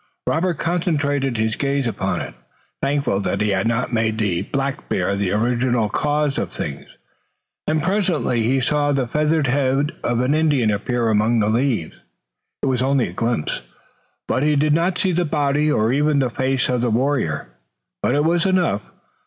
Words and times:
Robert 0.25 0.57
concentrated 0.57 1.37
his 1.37 1.55
gaze 1.55 1.85
upon 1.85 2.21
it, 2.21 2.33
thankful 2.81 3.19
that 3.19 3.39
he 3.39 3.49
had 3.49 3.67
not 3.67 3.93
made 3.93 4.17
the 4.17 4.41
black 4.41 4.89
bear 4.89 5.15
the 5.15 5.29
original 5.31 5.89
cause 5.89 6.39
of 6.39 6.49
things, 6.51 6.87
and 7.67 7.83
presently 7.83 8.41
he 8.41 8.61
saw 8.61 8.91
the 8.91 9.05
feathered 9.05 9.45
head 9.45 9.91
of 10.03 10.19
an 10.21 10.33
Indian 10.33 10.71
appear 10.71 11.09
among 11.09 11.37
the 11.37 11.49
leaves. 11.49 11.97
It 12.63 12.65
was 12.65 12.81
only 12.81 13.09
a 13.09 13.13
glimpse, 13.13 13.61
he 14.39 14.55
did 14.55 14.73
not 14.73 14.97
see 14.97 15.11
the 15.11 15.23
body 15.23 15.71
or 15.71 15.93
even 15.93 16.17
the 16.17 16.31
face 16.31 16.67
of 16.67 16.81
the 16.81 16.89
warrior, 16.89 17.49
but 18.01 18.15
it 18.15 18.23
was 18.23 18.47
enough. 18.47 18.81